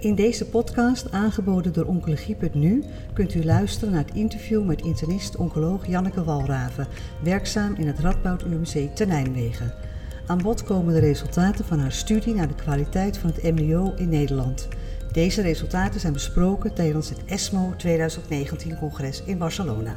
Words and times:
In 0.00 0.14
deze 0.14 0.46
podcast, 0.46 1.12
aangeboden 1.12 1.72
door 1.72 1.84
Oncologie.nu, 1.84 2.84
kunt 3.12 3.34
u 3.34 3.44
luisteren 3.44 3.94
naar 3.94 4.04
het 4.04 4.14
interview 4.14 4.64
met 4.64 4.82
internist-oncoloog 4.82 5.86
Janneke 5.86 6.24
Walraven, 6.24 6.86
werkzaam 7.22 7.74
in 7.74 7.86
het 7.86 7.98
Radboud 7.98 8.42
UMC 8.42 8.96
te 8.96 9.04
Nijmegen. 9.04 9.74
Aan 10.26 10.42
bod 10.42 10.64
komen 10.64 10.94
de 10.94 11.00
resultaten 11.00 11.64
van 11.64 11.78
haar 11.78 11.92
studie 11.92 12.34
naar 12.34 12.48
de 12.48 12.54
kwaliteit 12.54 13.18
van 13.18 13.30
het 13.34 13.42
MDO 13.42 13.94
in 13.96 14.08
Nederland. 14.08 14.68
Deze 15.12 15.42
resultaten 15.42 16.00
zijn 16.00 16.12
besproken 16.12 16.74
tijdens 16.74 17.08
het 17.08 17.24
ESMO 17.24 17.74
2019-congres 17.86 19.24
in 19.24 19.38
Barcelona. 19.38 19.96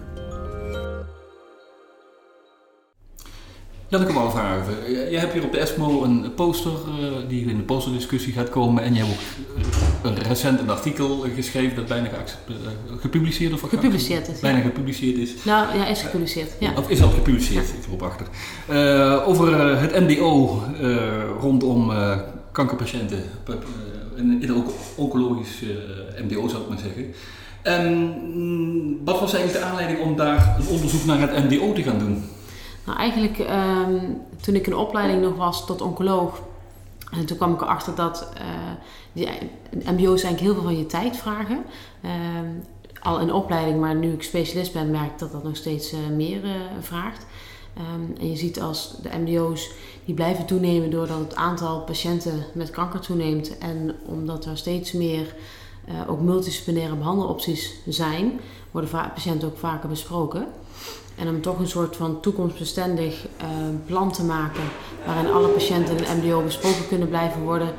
Janneke 3.93 4.13
Walraven, 4.13 4.91
jij 4.91 5.19
hebt 5.19 5.33
hier 5.33 5.43
op 5.43 5.51
de 5.51 5.59
ESMO 5.59 6.03
een 6.03 6.33
poster 6.33 6.71
uh, 6.71 7.29
die 7.29 7.45
in 7.45 7.57
de 7.57 7.63
posterdiscussie 7.63 8.33
gaat 8.33 8.49
komen 8.49 8.83
en 8.83 8.93
je 8.93 9.03
hebt 9.03 9.11
ook 9.11 9.57
uh, 9.57 9.72
recent 10.03 10.59
een 10.59 10.69
artikel 10.69 11.25
geschreven 11.35 11.75
dat 11.75 11.87
bijna 11.87 12.07
uh, 12.07 12.55
gepubliceerd 12.99 13.53
of 13.53 13.61
gepubliceerd 13.61 14.27
is. 14.27 14.39
Bijna 14.39 14.59
gepubliceerd 14.59 15.17
is. 15.17 15.43
Nou 15.43 15.77
ja, 15.77 15.87
is 15.87 16.01
gepubliceerd. 16.01 16.51
Ja. 16.59 16.73
Of 16.77 16.89
is 16.89 17.01
al 17.01 17.09
gepubliceerd, 17.09 17.67
ja. 17.67 17.73
ik 17.73 17.85
erop 17.85 18.03
achter. 18.03 18.27
over 19.25 19.79
het 19.79 19.99
MDO 19.99 20.61
rondom 21.39 21.91
kankerpatiënten 22.51 23.23
in 24.15 24.39
de 24.39 24.63
oncologisch 24.95 25.61
MDO 26.23 26.47
zou 26.47 26.61
ik 26.61 26.69
maar 26.69 26.77
zeggen. 26.77 27.13
En 27.61 29.01
wat 29.03 29.19
was 29.19 29.33
eigenlijk 29.33 29.65
de 29.65 29.71
aanleiding 29.71 29.99
om 29.99 30.15
daar 30.15 30.55
een 30.59 30.67
onderzoek 30.67 31.05
naar 31.05 31.19
het 31.19 31.49
MDO 31.49 31.73
te 31.73 31.83
gaan 31.83 31.99
doen? 31.99 32.23
Nou, 32.85 32.97
eigenlijk 32.97 33.39
um, 33.39 34.21
toen 34.41 34.55
ik 34.55 34.67
in 34.67 34.75
opleiding 34.75 35.21
nog 35.21 35.35
was 35.35 35.65
tot 35.65 35.81
oncoloog, 35.81 36.41
en 37.13 37.25
toen 37.25 37.37
kwam 37.37 37.53
ik 37.53 37.61
erachter 37.61 37.95
dat 37.95 38.29
uh, 38.37 38.71
die 39.13 39.27
MBO's 39.71 40.23
eigenlijk 40.23 40.39
heel 40.39 40.53
veel 40.53 40.63
van 40.63 40.77
je 40.77 40.85
tijd 40.85 41.17
vragen. 41.17 41.63
Um, 42.05 42.63
al 43.01 43.19
in 43.19 43.33
opleiding, 43.33 43.79
maar 43.79 43.95
nu 43.95 44.11
ik 44.11 44.23
specialist 44.23 44.73
ben, 44.73 44.91
merk 44.91 45.11
ik 45.11 45.19
dat 45.19 45.31
dat 45.31 45.43
nog 45.43 45.55
steeds 45.55 45.93
uh, 45.93 45.99
meer 46.15 46.43
uh, 46.43 46.51
vraagt. 46.79 47.25
Um, 47.77 48.15
en 48.19 48.29
je 48.29 48.35
ziet 48.35 48.61
als 48.61 48.95
de 49.01 49.09
MDO's 49.17 49.71
die 50.05 50.15
blijven 50.15 50.45
toenemen 50.45 50.89
doordat 50.89 51.19
het 51.19 51.35
aantal 51.35 51.81
patiënten 51.81 52.45
met 52.53 52.69
kanker 52.69 52.99
toeneemt 52.99 53.57
en 53.57 53.95
omdat 54.05 54.45
er 54.45 54.57
steeds 54.57 54.91
meer 54.91 55.35
ook 56.07 56.21
multidisciplinaire 56.21 56.95
behandelopties 56.95 57.73
zijn, 57.87 58.39
worden 58.71 58.89
patiënten 58.89 59.47
ook 59.47 59.57
vaker 59.57 59.89
besproken. 59.89 60.47
En 61.15 61.27
om 61.27 61.41
toch 61.41 61.59
een 61.59 61.67
soort 61.67 61.95
van 61.95 62.19
toekomstbestendig 62.19 63.25
uh, 63.41 63.47
plan 63.85 64.11
te 64.11 64.23
maken 64.23 64.63
waarin 65.05 65.31
alle 65.31 65.47
patiënten 65.47 65.97
in 65.97 66.03
het 66.03 66.23
MDO 66.23 66.41
besproken 66.41 66.87
kunnen 66.87 67.07
blijven 67.07 67.41
worden, 67.41 67.73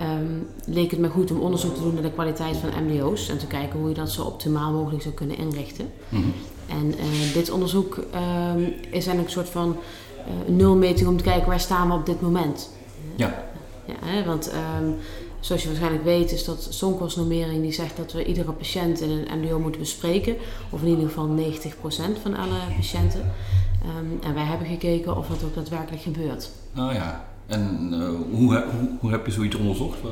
um, 0.00 0.46
leek 0.66 0.90
het 0.90 1.00
me 1.00 1.08
goed 1.08 1.30
om 1.30 1.40
onderzoek 1.40 1.74
te 1.74 1.82
doen 1.82 1.94
naar 1.94 2.02
de 2.02 2.10
kwaliteit 2.10 2.56
van 2.56 2.84
MDO's 2.84 3.28
en 3.28 3.38
te 3.38 3.46
kijken 3.46 3.78
hoe 3.78 3.88
je 3.88 3.94
dat 3.94 4.10
zo 4.10 4.22
optimaal 4.22 4.72
mogelijk 4.72 5.02
zou 5.02 5.14
kunnen 5.14 5.38
inrichten. 5.38 5.90
Mm 6.08 6.22
-hmm. 6.22 6.32
En 6.68 6.86
uh, 6.86 7.34
dit 7.34 7.50
onderzoek 7.50 7.96
um, 7.96 8.64
is 8.80 8.90
eigenlijk 8.90 9.24
een 9.24 9.30
soort 9.30 9.48
van 9.48 9.76
uh, 10.18 10.54
nulmeting 10.56 11.08
om 11.08 11.16
te 11.16 11.24
kijken 11.24 11.48
waar 11.48 11.60
staan 11.60 11.88
we 11.88 11.94
op 11.94 12.06
dit 12.06 12.20
moment. 12.20 12.70
Ja. 13.14 13.44
ja 13.84 13.94
hè, 14.04 14.24
want 14.24 14.52
um, 14.80 14.96
zoals 15.40 15.62
je 15.62 15.68
waarschijnlijk 15.68 16.04
weet, 16.04 16.32
is 16.32 16.44
dat 16.44 16.66
Sonkos-normering 16.70 17.62
die 17.62 17.72
zegt 17.72 17.96
dat 17.96 18.12
we 18.12 18.24
iedere 18.24 18.52
patiënt 18.52 19.00
in 19.00 19.10
een 19.10 19.40
MDO 19.40 19.58
moeten 19.58 19.80
bespreken. 19.80 20.36
Of 20.70 20.82
in 20.82 20.88
ieder 20.88 21.06
geval 21.06 21.28
90% 21.28 22.22
van 22.22 22.36
alle 22.36 22.58
patiënten. 22.76 23.20
Um, 23.20 24.18
en 24.22 24.34
wij 24.34 24.44
hebben 24.44 24.66
gekeken 24.66 25.16
of 25.16 25.28
dat 25.28 25.44
ook 25.44 25.54
daadwerkelijk 25.54 26.02
gebeurt. 26.02 26.50
Nou 26.72 26.94
ja, 26.94 27.28
en 27.46 27.88
uh, 27.92 28.08
hoe, 28.36 28.54
hoe, 28.54 28.64
hoe, 29.00 29.10
heb 29.10 29.26
je 29.26 29.32
zoiets 29.32 29.56
onderzocht? 29.56 30.00
Hoe, 30.00 30.10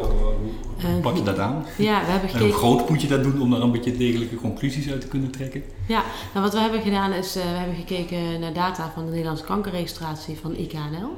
hoe 0.90 1.00
pak 1.00 1.16
je 1.16 1.22
dat 1.22 1.38
aan? 1.38 1.64
Ja, 1.78 2.00
we 2.04 2.10
hebben 2.10 2.28
gekeken... 2.28 2.46
En 2.46 2.52
hoe 2.52 2.62
groot 2.62 2.88
moet 2.88 3.02
je 3.02 3.08
dat 3.08 3.22
doen 3.22 3.40
om 3.40 3.50
daar 3.50 3.60
een 3.60 3.72
beetje 3.72 3.96
degelijke 3.96 4.36
conclusies 4.36 4.90
uit 4.90 5.00
te 5.00 5.06
kunnen 5.06 5.30
trekken? 5.30 5.62
Ja, 5.88 6.02
nou 6.32 6.44
wat 6.44 6.54
we 6.54 6.60
hebben 6.60 6.80
gedaan 6.80 7.12
is, 7.12 7.36
uh, 7.36 7.42
we 7.42 7.48
hebben 7.48 7.76
gekeken 7.76 8.40
naar 8.40 8.52
data 8.52 8.90
van 8.94 9.04
de 9.04 9.10
Nederlandse 9.10 9.44
kankerregistratie 9.44 10.38
van 10.42 10.56
IKNL. 10.56 11.16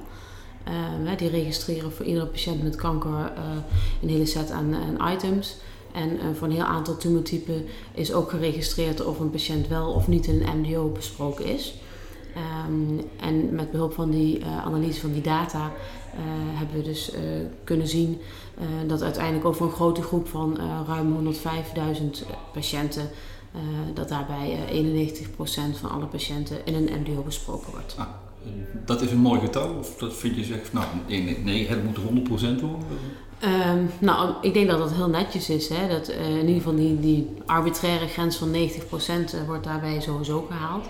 Uh, 0.69 1.17
die 1.17 1.29
registreren 1.29 1.93
voor 1.93 2.05
iedere 2.05 2.27
patiënt 2.27 2.63
met 2.63 2.77
kanker 2.77 3.11
uh, 3.11 3.43
een 4.03 4.09
hele 4.09 4.27
set 4.27 4.51
aan, 4.51 4.75
aan 4.75 5.13
items. 5.13 5.57
En 5.93 6.11
uh, 6.11 6.23
voor 6.35 6.47
een 6.47 6.55
heel 6.55 6.65
aantal 6.65 6.97
tumortypen 6.97 7.65
is 7.95 8.13
ook 8.13 8.31
geregistreerd 8.31 9.05
of 9.05 9.19
een 9.19 9.31
patiënt 9.31 9.69
wel 9.69 9.93
of 9.93 10.09
niet 10.09 10.27
in 10.27 10.43
een 10.43 10.61
MDO 10.61 10.89
besproken 10.89 11.45
is. 11.45 11.75
Um, 12.69 13.01
en 13.21 13.55
met 13.55 13.71
behulp 13.71 13.93
van 13.93 14.11
die 14.11 14.45
analyse 14.45 15.01
van 15.01 15.13
die 15.13 15.23
data 15.23 15.73
hebben 16.55 16.77
we 16.77 16.83
dus 16.83 17.13
kunnen 17.65 17.89
zien 17.89 18.21
dat 18.87 19.03
uiteindelijk 19.03 19.45
over 19.45 19.67
een 19.67 19.73
grote 19.73 20.03
groep 20.03 20.29
van 20.29 20.59
ruim 20.87 21.35
105.000 21.35 22.27
patiënten 22.53 23.11
dat 23.95 24.09
daarbij 24.09 24.59
91% 24.73 25.79
van 25.81 25.91
alle 25.91 26.07
patiënten 26.07 26.67
in 26.67 26.75
een 26.75 27.01
MDO 27.01 27.23
besproken 27.23 27.71
wordt. 27.71 27.95
Ah 27.99 28.07
dat 28.85 29.03
is 29.03 29.11
een 29.11 29.19
mooi 29.19 29.41
getal? 29.41 29.75
Of 29.79 29.97
dat 29.97 30.15
vind 30.15 30.37
je 30.37 30.45
zegt, 30.45 30.73
nou 30.73 30.87
nee, 31.07 31.39
nee 31.45 31.69
het 31.69 31.85
moet 31.85 31.97
100% 31.97 32.31
worden? 32.31 32.87
Um, 33.45 33.91
nou, 33.99 34.35
ik 34.41 34.55
denk 34.55 34.69
dat 34.69 34.79
dat 34.79 34.93
heel 34.93 35.09
netjes 35.09 35.51
is. 35.51 35.69
Hè? 35.69 35.89
Dat 35.89 36.09
uh, 36.09 36.29
in 36.29 36.39
ieder 36.39 36.55
geval 36.55 36.77
die, 36.77 37.01
die 37.01 37.29
arbitraire 37.47 38.07
grens 38.07 38.37
van 38.37 38.53
90% 38.53 39.47
wordt 39.47 39.65
daarbij 39.65 40.01
sowieso 40.01 40.47
gehaald. 40.51 40.87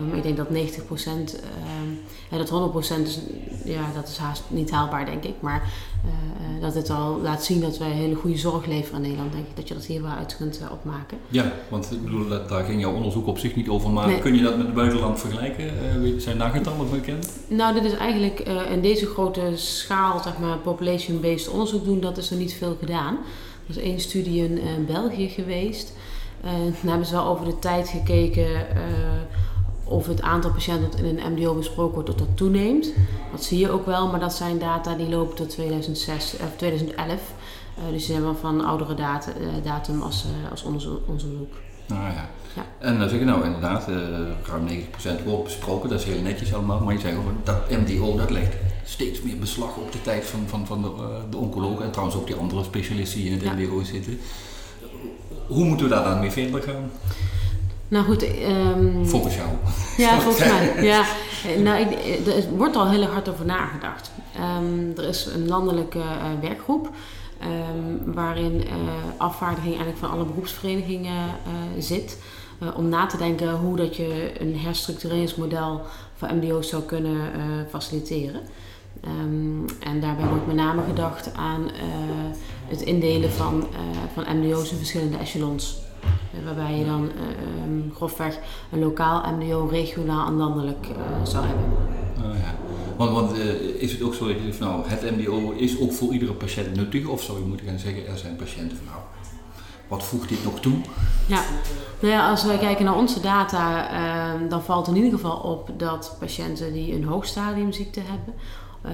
Um, 0.00 0.14
ik 0.14 0.22
denk 0.22 0.36
dat 0.36 0.48
90%, 0.48 0.52
um, 0.52 2.00
ja, 2.30 2.38
dat 2.38 2.50
100% 2.98 3.02
is, 3.02 3.20
ja, 3.64 3.90
dat 3.94 4.08
is 4.08 4.16
haast 4.16 4.42
niet 4.48 4.70
haalbaar, 4.70 5.06
denk 5.06 5.24
ik. 5.24 5.34
Maar 5.40 5.72
uh, 6.04 6.10
dat 6.60 6.74
het 6.74 6.90
al 6.90 7.20
laat 7.22 7.44
zien 7.44 7.60
dat 7.60 7.78
wij 7.78 7.90
hele 7.90 8.14
goede 8.14 8.36
zorg 8.38 8.66
leveren 8.66 8.96
in 8.96 9.02
Nederland, 9.02 9.32
denk 9.32 9.46
ik 9.46 9.56
dat 9.56 9.68
je 9.68 9.74
dat 9.74 9.84
hier 9.84 10.02
wel 10.02 10.10
uit 10.10 10.36
kunt 10.36 10.60
uh, 10.62 10.72
opmaken. 10.72 11.18
Ja, 11.28 11.52
want 11.68 11.92
ik 11.92 12.04
bedoel, 12.04 12.28
daar 12.28 12.64
ging 12.64 12.80
jouw 12.80 12.94
onderzoek 12.94 13.26
op 13.26 13.38
zich 13.38 13.56
niet 13.56 13.68
over. 13.68 13.90
Maar 13.90 14.06
nee. 14.06 14.18
kun 14.18 14.36
je 14.36 14.42
dat 14.42 14.56
met 14.56 14.66
het 14.66 14.74
buitenland 14.74 15.20
vergelijken? 15.20 15.64
Uh, 15.64 16.20
zijn 16.20 16.38
daar 16.38 16.50
getallen 16.50 16.90
bekend? 16.90 17.32
Nou, 17.48 17.74
dit 17.74 17.84
is 17.84 17.96
eigenlijk 17.96 18.40
in 18.70 18.80
deze 18.80 19.06
grote 19.06 19.52
schaal, 19.54 20.20
zeg 20.22 20.38
maar, 20.38 20.58
population-based 20.58 21.48
onderzoek 21.48 21.84
doen, 21.84 22.00
dat 22.00 22.16
is 22.18 22.30
er 22.30 22.36
niet 22.36 22.54
veel 22.54 22.76
gedaan. 22.80 23.14
Er 23.68 23.76
is 23.76 23.82
één 23.82 24.00
studie 24.00 24.44
in 24.44 24.86
België 24.86 25.28
geweest. 25.28 25.92
daar 26.42 26.90
hebben 26.90 27.06
ze 27.06 27.14
wel 27.14 27.26
over 27.26 27.44
de 27.44 27.58
tijd 27.58 27.88
gekeken 27.88 28.46
of 29.90 30.06
het 30.06 30.22
aantal 30.22 30.50
patiënten 30.50 30.90
dat 30.90 31.00
in 31.00 31.18
een 31.18 31.32
MDO 31.32 31.54
besproken 31.54 31.94
wordt, 31.94 32.08
dat 32.08 32.18
dat 32.18 32.36
toeneemt. 32.36 32.92
Dat 33.30 33.44
zie 33.44 33.58
je 33.58 33.70
ook 33.70 33.86
wel, 33.86 34.08
maar 34.08 34.20
dat 34.20 34.34
zijn 34.34 34.58
data 34.58 34.94
die 34.94 35.08
lopen 35.08 35.36
tot 35.36 35.48
2006, 35.48 36.32
of 36.32 36.56
2011. 36.56 37.12
Uh, 37.78 37.84
dus 37.84 37.92
die 37.92 38.00
zijn 38.00 38.22
wel 38.22 38.36
van 38.36 38.64
oudere 38.64 38.94
data, 38.94 39.30
uh, 39.40 39.46
datum 39.62 40.02
als, 40.02 40.24
uh, 40.24 40.50
als 40.50 40.62
onderzoek. 40.62 41.00
onderzoek. 41.06 41.52
Nou 41.86 42.02
ja. 42.02 42.28
ja. 42.54 42.64
En 42.78 42.98
dan 42.98 43.08
zeg 43.08 43.18
je 43.18 43.24
nou 43.24 43.44
inderdaad, 43.44 43.86
ruim 44.44 44.68
90% 44.68 45.24
wordt 45.24 45.44
besproken, 45.44 45.88
dat 45.88 46.00
is 46.00 46.06
heel 46.06 46.22
netjes 46.22 46.54
allemaal. 46.54 46.80
Maar 46.80 46.94
je 46.94 47.00
zegt 47.00 47.16
over 47.16 47.32
dat 47.44 47.70
MDO, 47.70 48.16
dat 48.16 48.30
legt 48.30 48.54
steeds 48.84 49.22
meer 49.22 49.38
beslag 49.38 49.76
op 49.76 49.92
de 49.92 50.02
tijd 50.02 50.24
van, 50.24 50.40
van, 50.46 50.66
van 50.66 50.82
de, 50.82 50.90
de 51.30 51.36
oncologen 51.36 51.84
en 51.84 51.90
trouwens 51.90 52.18
ook 52.18 52.26
die 52.26 52.36
andere 52.36 52.64
specialisten 52.64 53.20
die 53.20 53.30
in 53.30 53.36
het 53.36 53.42
ja. 53.42 53.52
MDO 53.52 53.82
zitten. 53.82 54.20
Hoe 55.46 55.64
moeten 55.64 55.88
we 55.88 55.94
daar 55.94 56.04
dan 56.04 56.20
mee 56.20 56.30
verder 56.30 56.62
gaan? 56.62 56.90
Nou 57.90 58.04
goed. 58.04 58.22
Um, 58.22 59.06
volgens 59.06 59.34
jou. 59.34 59.48
Ja, 59.96 60.20
volgens 60.20 60.48
mij. 60.48 60.74
Ja. 60.92 61.04
Nou, 61.58 61.80
ik, 61.80 62.26
er 62.26 62.56
wordt 62.56 62.76
al 62.76 62.88
heel 62.88 63.04
hard 63.04 63.28
over 63.28 63.44
nagedacht. 63.44 64.10
Um, 64.58 64.92
er 64.96 65.08
is 65.08 65.26
een 65.26 65.48
landelijke 65.48 65.98
uh, 65.98 66.04
werkgroep 66.40 66.90
um, 67.42 68.12
waarin 68.14 68.54
uh, 68.54 68.72
afvaardiging 69.16 69.74
eigenlijk 69.74 69.98
van 69.98 70.10
alle 70.10 70.24
beroepsverenigingen 70.24 71.26
uh, 71.26 71.82
zit. 71.82 72.18
om 72.76 72.88
na 72.88 73.06
te 73.06 73.16
denken 73.16 73.56
hoe 73.56 73.76
dat 73.76 73.96
je 73.96 74.32
een 74.38 74.58
herstructureringsmodel 74.58 75.80
voor 76.14 76.34
MDO's 76.34 76.68
zou 76.68 76.82
kunnen 76.82 77.32
faciliteren. 77.70 78.40
Um, 79.04 79.64
en 79.80 80.00
daarbij 80.00 80.26
wordt 80.26 80.46
met 80.46 80.56
name 80.56 80.82
gedacht 80.82 81.34
aan 81.34 81.70
het 82.68 82.80
indelen 82.80 83.30
van, 83.30 83.66
van 84.14 84.36
MDO's 84.38 84.70
in 84.70 84.76
verschillende 84.76 85.16
echelons. 85.16 85.88
Waarbij 86.44 86.78
je 86.78 86.84
dan 86.84 87.02
uh, 87.02 87.64
um, 87.64 87.92
grofweg 87.94 88.38
een 88.72 88.78
lokaal 88.78 89.34
MDO, 89.38 89.66
regionaal 89.66 90.26
en 90.26 90.32
landelijk 90.32 90.86
uh, 90.88 91.26
zou 91.26 91.46
hebben. 91.46 91.64
Oh, 92.18 92.38
ja. 92.38 92.54
Want, 92.96 93.10
want 93.10 93.38
uh, 93.38 93.82
is 93.82 93.92
het 93.92 94.02
ook 94.02 94.14
zo 94.14 94.26
dat 94.26 94.36
je 94.36 94.42
zegt, 94.42 94.60
nou, 94.60 94.88
het 94.88 95.16
MDO 95.16 95.50
is 95.50 95.80
ook 95.80 95.92
voor 95.92 96.12
iedere 96.12 96.32
patiënt 96.32 96.76
nuttig? 96.76 97.06
Of 97.06 97.22
zou 97.22 97.38
je 97.38 97.44
moeten 97.44 97.66
gaan 97.66 97.78
zeggen, 97.78 98.06
er 98.06 98.18
zijn 98.18 98.36
patiënten 98.36 98.76
van 98.76 98.86
nou, 98.86 98.98
wat 99.88 100.04
voegt 100.04 100.28
dit 100.28 100.44
nog 100.44 100.60
toe? 100.60 100.76
Ja, 101.26 101.42
nou 102.00 102.12
ja, 102.12 102.30
als 102.30 102.44
wij 102.44 102.58
kijken 102.58 102.84
naar 102.84 102.96
onze 102.96 103.20
data, 103.20 103.90
ehm, 103.90 104.48
dan 104.48 104.62
valt 104.62 104.88
in 104.88 104.96
ieder 104.96 105.10
geval 105.10 105.36
op 105.36 105.70
dat 105.76 106.16
patiënten 106.18 106.72
die 106.72 106.94
een 106.94 107.04
hoogstadiumziekte 107.04 108.00
hebben, 108.00 108.34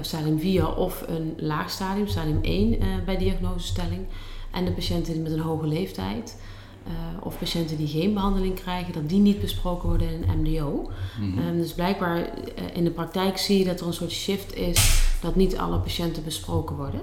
stadium 0.04 0.38
4 0.38 0.76
of 0.76 1.04
een 1.06 1.34
laag 1.36 1.70
stadium, 1.70 2.06
stadium 2.06 2.38
1 2.42 2.78
bij 3.04 3.16
diagnosestelling, 3.16 4.06
en 4.50 4.64
de 4.64 4.72
patiënten 4.72 5.22
met 5.22 5.32
een 5.32 5.40
hoge 5.40 5.66
leeftijd, 5.66 6.36
of 7.22 7.38
patiënten 7.38 7.76
die 7.76 7.88
geen 7.88 8.14
behandeling 8.14 8.54
krijgen, 8.54 8.92
dat 8.92 9.08
die 9.08 9.18
niet 9.18 9.40
besproken 9.40 9.88
worden 9.88 10.10
in 10.10 10.24
een 10.28 10.40
MDO. 10.40 10.90
Mm-hmm. 11.20 11.48
um, 11.48 11.56
dus 11.56 11.72
blijkbaar 11.72 12.18
uh, 12.18 12.24
in 12.72 12.84
de 12.84 12.90
praktijk 12.90 13.38
zie 13.38 13.58
je 13.58 13.64
dat 13.64 13.80
er 13.80 13.86
een 13.86 13.92
soort 13.92 14.10
shift 14.10 14.56
is 14.56 15.04
dat 15.20 15.36
niet 15.36 15.56
alle 15.56 15.78
patiënten 15.78 16.24
besproken 16.24 16.76
worden. 16.76 17.00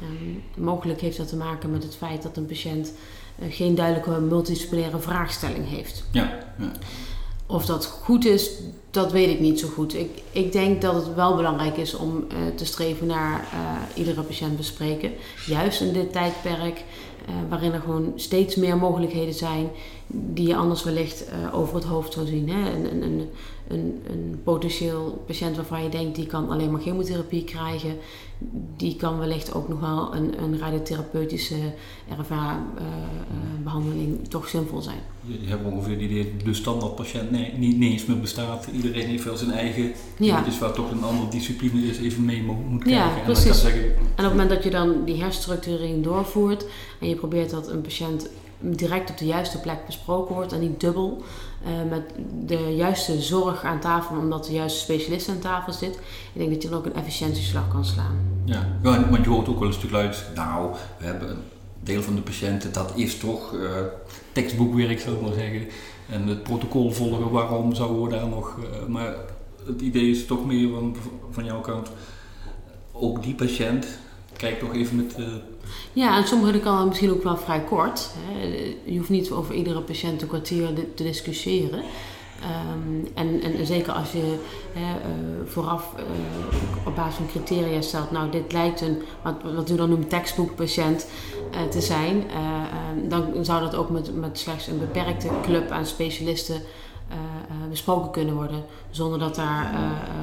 Ehm, 0.00 0.64
mogelijk 0.64 1.00
heeft 1.00 1.16
dat 1.16 1.28
te 1.28 1.36
maken 1.36 1.70
met 1.70 1.82
het 1.82 1.96
feit 1.96 2.22
dat 2.22 2.36
een 2.36 2.46
patiënt 2.46 2.92
eh, 3.38 3.46
geen 3.50 3.74
duidelijke 3.74 4.20
multidisciplinaire 4.20 4.98
vraagstelling 4.98 5.68
heeft. 5.68 6.04
Ja, 6.10 6.38
ja. 6.58 6.72
Of 7.46 7.66
dat 7.66 7.86
goed 7.86 8.24
is, 8.24 8.50
dat 8.90 9.12
weet 9.12 9.28
ik 9.28 9.40
niet 9.40 9.60
zo 9.60 9.68
goed. 9.68 9.94
Ik, 9.94 10.22
ik 10.30 10.52
denk 10.52 10.82
dat 10.82 10.94
het 10.94 11.14
wel 11.14 11.36
belangrijk 11.36 11.76
is 11.76 11.94
om 11.94 12.16
uh, 12.16 12.56
te 12.56 12.64
streven 12.64 13.06
naar 13.06 13.48
uh, 13.54 13.98
iedere 13.98 14.22
patiënt 14.22 14.56
bespreken. 14.56 15.12
Juist 15.46 15.80
in 15.80 15.92
dit 15.92 16.12
tijdperk, 16.12 16.84
waarin 17.48 17.72
er 17.72 17.80
gewoon 17.80 18.12
steeds 18.14 18.56
meer 18.56 18.76
mogelijkheden 18.76 19.34
zijn 19.34 19.68
die 20.06 20.48
je 20.48 20.56
anders 20.56 20.84
wellicht 20.84 21.24
over 21.52 21.74
het 21.74 21.84
hoofd 21.84 22.12
zou 22.12 22.26
zien. 22.26 22.48
Hè? 22.50 22.72
Een, 22.72 23.30
een, 23.68 24.40
potentieel 24.44 25.22
patiënt 25.26 25.56
waarvan 25.56 25.82
je 25.82 25.88
denkt 25.88 26.16
die 26.16 26.26
kan 26.26 26.50
alleen 26.50 26.70
maar 26.70 26.80
chemotherapie 26.80 27.44
krijgen, 27.44 27.96
die 28.76 28.96
kan 28.96 29.18
wellicht 29.18 29.54
ook 29.54 29.68
nog 29.68 29.80
wel 29.80 30.14
een, 30.14 30.42
een 30.42 30.58
radiotherapeutische 30.58 31.74
RFA-behandeling 32.20 34.28
toch 34.28 34.48
zinvol 34.48 34.80
zijn. 34.80 34.98
Je 35.26 35.48
hebt 35.48 35.64
ongeveer 35.64 35.92
het 35.92 36.00
idee 36.00 36.32
dat 36.36 36.44
de 36.44 36.54
standaardpatiënt 36.54 37.30
nee, 37.30 37.52
niet, 37.56 37.78
niet 37.78 37.92
eens 37.92 38.06
meer 38.06 38.20
bestaat. 38.20 38.68
Iedereen 38.72 39.06
heeft 39.06 39.24
wel 39.24 39.36
zijn 39.36 39.50
eigen, 39.50 39.92
ja. 40.18 40.46
is 40.46 40.58
waar 40.58 40.72
toch 40.72 40.90
een 40.90 41.02
andere 41.02 41.30
discipline 41.30 41.86
is, 41.86 41.98
even 41.98 42.24
mee 42.24 42.42
moet 42.42 42.82
kijken. 42.82 42.90
Ja, 42.90 43.10
precies. 43.24 43.46
En, 43.46 43.54
zeggen, 43.54 43.84
en 43.84 43.90
op 43.90 44.16
het 44.16 44.28
moment 44.28 44.50
dat 44.50 44.64
je 44.64 44.70
dan 44.70 45.04
die 45.04 45.22
herstructurering 45.22 46.04
doorvoert 46.04 46.66
en 47.00 47.08
je 47.08 47.14
probeert 47.14 47.50
dat 47.50 47.68
een 47.68 47.80
patiënt 47.80 48.28
direct 48.60 49.10
op 49.10 49.18
de 49.18 49.26
juiste 49.26 49.60
plek 49.60 49.86
besproken 49.86 50.34
wordt 50.34 50.52
en 50.52 50.60
niet 50.60 50.80
dubbel. 50.80 51.22
Uh, 51.62 51.90
met 51.90 52.02
de 52.46 52.74
juiste 52.76 53.20
zorg 53.20 53.64
aan 53.64 53.80
tafel, 53.80 54.16
omdat 54.16 54.44
de 54.44 54.52
juiste 54.52 54.78
specialist 54.78 55.28
aan 55.28 55.38
tafel 55.38 55.72
zit. 55.72 55.94
Ik 55.94 56.00
denk 56.32 56.50
dat 56.50 56.62
je 56.62 56.68
dan 56.68 56.78
ook 56.78 56.86
een 56.86 56.94
efficiëntieslag 56.94 57.68
kan 57.68 57.84
slaan. 57.84 58.18
Ja, 58.44 58.68
want 58.82 59.24
je 59.24 59.30
hoort 59.30 59.48
ook 59.48 59.58
wel 59.58 59.68
een 59.68 59.74
stuk 59.74 59.92
uit, 59.92 60.24
nou, 60.34 60.74
we 60.98 61.04
hebben 61.04 61.30
een 61.30 61.42
deel 61.80 62.02
van 62.02 62.14
de 62.14 62.20
patiënten, 62.20 62.72
dat 62.72 62.92
is 62.94 63.18
toch 63.18 63.52
uh, 63.52 63.70
tekstboekwerk, 64.32 65.00
zou 65.00 65.16
ik 65.16 65.22
maar 65.22 65.32
zeggen. 65.32 65.66
En 66.10 66.26
het 66.26 66.42
protocol 66.42 66.90
volgen, 66.90 67.30
waarom 67.30 67.74
zouden 67.74 68.02
we 68.02 68.08
daar 68.08 68.28
nog... 68.28 68.56
Uh, 68.58 68.86
maar 68.86 69.14
het 69.66 69.80
idee 69.80 70.10
is 70.10 70.26
toch 70.26 70.46
meer 70.46 70.70
van, 70.70 70.96
van 71.30 71.44
jouw 71.44 71.60
kant, 71.60 71.90
ook 72.92 73.22
die 73.22 73.34
patiënt, 73.34 73.86
kijk 74.38 74.58
toch 74.58 74.74
even 74.74 74.96
met... 74.96 75.16
Ja, 75.92 76.16
en 76.16 76.26
sommige 76.26 76.58
kan 76.58 76.88
misschien 76.88 77.10
ook 77.10 77.22
wel 77.22 77.36
vrij 77.36 77.60
kort. 77.60 78.10
Hè. 78.18 78.46
Je 78.84 78.98
hoeft 78.98 79.08
niet 79.08 79.30
over 79.30 79.54
iedere 79.54 79.80
patiënt 79.80 80.22
een 80.22 80.28
kwartier 80.28 80.68
te 80.94 81.02
discussiëren. 81.02 81.82
Um, 82.72 83.08
en, 83.14 83.42
en 83.42 83.66
zeker 83.66 83.92
als 83.92 84.12
je 84.12 84.38
hè, 84.72 84.80
uh, 84.80 85.50
vooraf 85.50 85.94
uh, 85.96 86.86
op 86.86 86.96
basis 86.96 87.14
van 87.14 87.26
criteria 87.26 87.80
stelt, 87.80 88.10
nou 88.10 88.30
dit 88.30 88.52
lijkt 88.52 88.80
een, 88.80 89.02
wat, 89.22 89.34
wat 89.54 89.70
u 89.70 89.76
dan 89.76 89.88
noemt 89.88 90.10
tekstboekpatiënt 90.10 91.06
uh, 91.54 91.62
te 91.70 91.80
zijn, 91.80 92.24
dan 93.08 93.44
zou 93.44 93.60
dat 93.60 93.74
ook 93.74 93.90
met, 93.90 94.16
met 94.16 94.38
slechts 94.38 94.66
een 94.66 94.78
beperkte 94.78 95.28
club 95.42 95.70
aan 95.70 95.86
specialisten 95.86 96.62
besproken 97.68 98.10
kunnen 98.10 98.34
worden, 98.34 98.64
zonder 98.90 99.18
dat 99.18 99.34
daar 99.34 99.74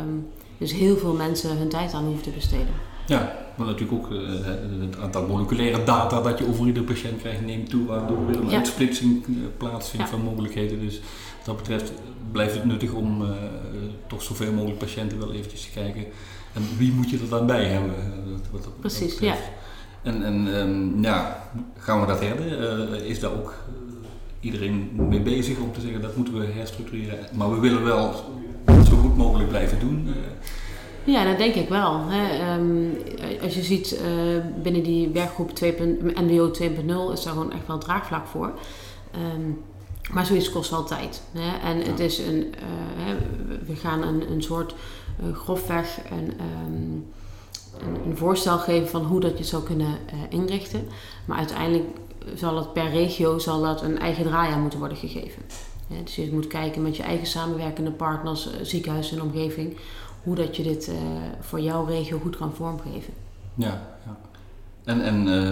um, 0.01 0.27
dus 0.57 0.73
heel 0.73 0.97
veel 0.97 1.13
mensen 1.13 1.57
hun 1.57 1.69
tijd 1.69 1.94
aan 1.94 2.06
hoeven 2.06 2.23
te 2.23 2.29
besteden. 2.29 2.73
Ja, 3.06 3.36
maar 3.56 3.68
natuurlijk 3.68 4.04
ook 4.04 4.12
uh, 4.12 4.30
het 4.80 5.00
aantal 5.02 5.28
moleculaire 5.28 5.84
data 5.84 6.22
dat 6.22 6.38
je 6.38 6.48
over 6.48 6.66
iedere 6.66 6.86
patiënt 6.86 7.19
krijgt 7.19 7.46
neemt 7.46 7.69
toe, 7.69 7.86
waardoor 7.86 8.25
weer 8.25 8.40
een 8.40 8.50
ja. 8.50 8.57
uitsplitsing 8.57 9.25
uh, 9.28 9.36
plaatsvindt 9.57 10.06
ja. 10.06 10.12
van 10.12 10.22
mogelijkheden. 10.22 10.80
Dus 10.80 11.02
wat 11.36 11.46
dat 11.46 11.57
betreft 11.57 11.92
blijft 12.31 12.54
het 12.54 12.66
nuttig 12.66 12.92
om 12.92 13.22
uh, 13.22 13.30
toch 14.07 14.24
zoveel 14.24 14.52
mogelijk 14.52 14.80
patiënten 14.80 15.19
wel 15.19 15.34
eventjes 15.34 15.62
te 15.62 15.80
kijken. 15.80 16.06
En 16.54 16.62
wie 16.78 16.92
moet 16.92 17.10
je 17.10 17.18
er 17.18 17.30
dan 17.30 17.46
bij 17.46 17.66
hebben? 17.66 17.94
Wat, 18.52 18.63
wat, 18.66 18.80
Precies, 18.80 19.19
ja. 19.19 19.36
En, 20.02 20.24
en 20.24 20.48
um, 20.48 21.04
ja, 21.04 21.50
gaan 21.78 22.02
we 22.02 22.07
dat 22.07 22.19
redden? 22.19 23.06
is 23.06 23.19
daar 23.19 23.31
ook 23.31 23.54
iedereen 24.40 24.90
mee 24.96 25.22
bezig 25.22 25.57
om 25.60 25.74
te 25.74 25.81
zeggen 25.81 26.02
dat 26.02 26.16
moeten 26.16 26.40
we 26.40 26.46
herstructureren. 26.46 27.19
Maar 27.34 27.52
we 27.52 27.60
willen 27.60 27.84
wel 27.84 28.13
zo 28.66 28.98
goed 28.98 29.18
mogelijk 29.18 29.50
blijven 29.50 29.80
doen. 29.80 30.07
Ja, 31.06 31.24
dat 31.24 31.38
denk 31.38 31.56
ik 31.56 31.69
wel. 31.69 32.00
Hè. 32.07 32.56
Um, 32.56 32.98
als 33.42 33.56
je 33.56 33.63
ziet 33.63 34.00
uh, 34.02 34.42
binnen 34.63 34.84
die 34.84 35.10
werkgroep 35.10 35.56
2. 35.56 35.75
NWO 36.16 36.52
2.0 36.52 37.13
is 37.13 37.24
daar 37.24 37.34
gewoon 37.34 37.52
echt 37.52 37.68
wel 37.68 37.78
draagvlak 37.78 38.28
voor. 38.28 38.54
Um, 39.36 39.63
maar 40.12 40.25
zoiets 40.25 40.52
kost 40.52 40.69
wel 40.69 40.84
tijd. 40.84 41.22
Hè. 41.31 41.68
En 41.68 41.78
ja. 41.78 41.84
het 41.84 42.00
is 42.00 42.18
een, 42.18 42.36
uh, 42.36 42.62
hè, 42.96 43.16
we 43.66 43.75
gaan 43.75 44.02
een, 44.02 44.31
een 44.31 44.44
soort 44.44 44.75
uh, 45.24 45.36
grofweg 45.36 45.98
een, 46.12 46.31
um, 46.31 47.06
een, 47.80 48.10
een, 48.10 48.18
voorstel 48.18 48.57
geven 48.57 48.90
van 48.90 49.04
hoe 49.04 49.19
dat 49.19 49.38
je 49.38 49.44
zou 49.44 49.63
kunnen 49.63 49.98
inrichten. 50.30 50.88
Maar 51.25 51.38
uiteindelijk 51.38 51.86
zal 52.36 52.57
het 52.57 52.74
per 52.74 52.90
regio 52.90 53.38
zal 53.38 53.62
dat 53.62 53.81
een 53.81 54.00
eigen 54.00 54.24
draai 54.24 54.54
aan 54.54 54.62
moeten 54.62 54.80
worden 54.80 54.98
gegeven. 54.98 55.42
Dus 56.04 56.16
je 56.16 56.30
moet 56.31 56.48
kijken 56.48 56.81
met 56.81 56.98
je 56.98 57.04
eigen 57.04 57.28
samenwerkende 57.28 57.92
partners, 57.92 58.50
ziekenhuizen 58.62 59.18
en 59.18 59.24
omgeving 59.24 59.78
hoe 60.25 60.36
dat 60.36 60.56
je 60.56 60.63
dit 60.63 60.88
uh, 60.88 60.95
voor 61.39 61.60
jouw 61.60 61.86
regio 61.86 62.19
goed 62.19 62.38
kan 62.38 62.54
vormgeven. 62.54 63.13
Ja, 63.56 63.81
ja. 64.06 64.18
en, 64.83 65.01
en 65.01 65.27
uh, 65.27 65.50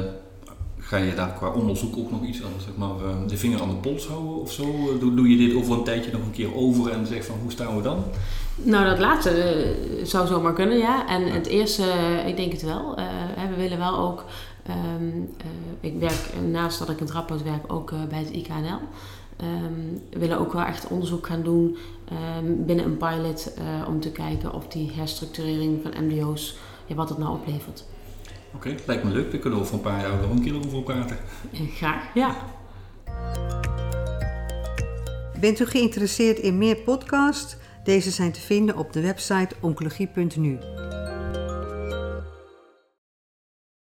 ga 0.77 0.97
je 0.97 1.15
daar 1.15 1.33
qua 1.33 1.49
onderzoek 1.49 1.97
ook 1.97 2.11
nog 2.11 2.23
iets 2.23 2.43
aan, 2.43 2.61
zeg 2.65 2.75
maar, 2.75 2.95
uh, 3.05 3.27
de 3.27 3.37
vinger 3.37 3.61
aan 3.61 3.69
de 3.69 3.75
pols 3.75 4.07
houden 4.07 4.41
of 4.41 4.51
zo? 4.51 4.63
Doe, 4.99 5.13
doe, 5.13 5.29
je 5.29 5.47
dit 5.47 5.55
over 5.55 5.77
een 5.77 5.83
tijdje 5.83 6.11
nog 6.11 6.21
een 6.21 6.31
keer 6.31 6.55
over 6.55 6.91
en 6.91 7.07
zeg 7.07 7.25
van 7.25 7.35
hoe 7.41 7.51
staan 7.51 7.75
we 7.75 7.81
dan? 7.81 8.03
Nou, 8.55 8.85
dat 8.85 8.99
laatste 8.99 9.75
zou 10.03 10.27
zomaar 10.27 10.53
kunnen, 10.53 10.77
ja. 10.77 11.07
En 11.07 11.31
het 11.31 11.47
eerste, 11.47 11.83
ik 12.25 12.35
denk 12.35 12.51
het 12.51 12.61
wel. 12.61 12.95
we 13.49 13.55
willen 13.57 13.77
wel 13.77 13.97
ook, 13.97 14.23
um, 14.69 15.29
ik 15.79 15.99
werk 15.99 16.29
naast 16.51 16.79
dat 16.79 16.89
ik 16.89 16.99
in 16.99 17.05
het 17.05 17.13
rapport 17.13 17.43
werk 17.43 17.73
ook 17.73 17.93
bij 18.09 18.19
het 18.19 18.29
IKNL. 18.29 18.79
Um, 19.41 20.01
we 20.09 20.19
willen 20.19 20.39
ook 20.39 20.53
wel 20.53 20.63
echt 20.63 20.87
onderzoek 20.87 21.27
gaan 21.27 21.43
doen 21.43 21.77
um, 22.37 22.65
binnen 22.65 22.85
een 22.85 22.97
pilot 22.97 23.53
uh, 23.57 23.87
om 23.87 23.99
te 23.99 24.11
kijken 24.11 24.53
of 24.53 24.67
die 24.67 24.91
herstructurering 24.91 25.79
van 25.81 26.05
MDO's, 26.05 26.57
ja, 26.85 26.95
wat 26.95 27.09
het 27.09 27.17
nou 27.17 27.33
oplevert. 27.33 27.85
Oké, 28.55 28.67
okay, 28.67 28.83
lijkt 28.85 29.03
me 29.03 29.11
leuk. 29.11 29.31
Daar 29.31 29.39
kunnen 29.39 29.59
we 29.59 29.65
over 29.65 29.77
een 29.77 29.81
paar 29.81 30.01
jaar 30.01 30.21
nog 30.21 30.29
een 30.29 30.43
keer 30.43 30.55
over 30.55 30.81
praten. 30.81 31.17
Graag, 31.53 32.13
ja. 32.13 32.35
Bent 35.39 35.59
u 35.59 35.65
geïnteresseerd 35.65 36.39
in 36.39 36.57
meer 36.57 36.75
podcasts? 36.75 37.55
Deze 37.83 38.11
zijn 38.11 38.31
te 38.31 38.41
vinden 38.41 38.77
op 38.77 38.93
de 38.93 39.01
website 39.01 39.55
oncologie.nu. 39.61 40.57